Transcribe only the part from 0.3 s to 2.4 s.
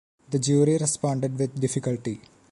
The jury responded with difficulty.